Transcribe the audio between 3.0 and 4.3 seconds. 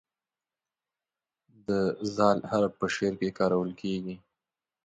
کې کارول کیږي.